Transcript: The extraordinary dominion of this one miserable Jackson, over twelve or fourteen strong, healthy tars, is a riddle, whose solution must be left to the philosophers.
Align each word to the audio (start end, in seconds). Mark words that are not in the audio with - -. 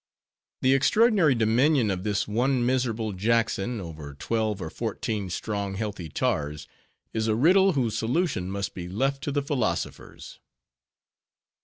The 0.63 0.73
extraordinary 0.73 1.35
dominion 1.35 1.91
of 1.91 2.03
this 2.03 2.27
one 2.27 2.65
miserable 2.65 3.13
Jackson, 3.13 3.79
over 3.79 4.15
twelve 4.15 4.59
or 4.59 4.71
fourteen 4.71 5.29
strong, 5.29 5.75
healthy 5.75 6.09
tars, 6.09 6.67
is 7.13 7.27
a 7.27 7.35
riddle, 7.35 7.73
whose 7.73 7.99
solution 7.99 8.49
must 8.49 8.73
be 8.73 8.87
left 8.89 9.23
to 9.25 9.31
the 9.31 9.43
philosophers. 9.43 10.39